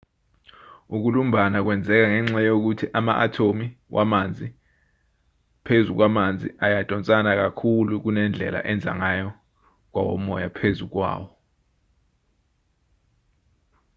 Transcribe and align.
ukulumbana 0.95 1.57
kwenzeka 1.65 2.07
ngenxa 2.11 2.39
yokuthi 2.49 2.85
ama-athomu 2.99 3.65
wamanzi 3.95 4.47
phezu 5.65 5.91
kwamanzi 5.97 6.47
ayadonsana 6.65 7.31
kakhulu 7.41 7.93
kunendlela 8.03 8.59
enza 8.71 8.91
ngayo 8.99 9.29
kwawomoya 9.91 10.49
phezu 10.57 10.85
kwawo 10.93 11.27